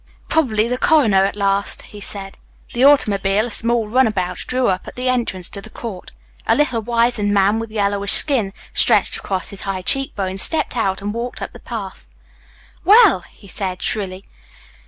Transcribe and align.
"Probably 0.29 0.67
the 0.67 0.79
coroner 0.79 1.25
at 1.25 1.35
last," 1.35 1.83
he 1.83 2.01
said. 2.01 2.35
The 2.73 2.83
automobile, 2.83 3.45
a 3.45 3.51
small 3.51 3.87
runabout, 3.87 4.37
drew 4.37 4.65
up 4.67 4.87
at 4.87 4.95
the 4.95 5.07
entrance 5.07 5.47
to 5.49 5.61
the 5.61 5.69
court. 5.69 6.09
A 6.47 6.55
little 6.55 6.81
wizened 6.81 7.31
man, 7.35 7.59
with 7.59 7.69
yellowish 7.69 8.13
skin 8.13 8.51
stretched 8.73 9.15
across 9.17 9.51
high 9.61 9.83
cheek 9.83 10.15
bones, 10.15 10.41
stepped 10.41 10.75
out 10.75 11.03
and 11.03 11.13
walked 11.13 11.39
up 11.39 11.53
the 11.53 11.59
path. 11.59 12.07
"Well!" 12.83 13.19
he 13.29 13.47
said 13.47 13.83
shrilly. 13.83 14.23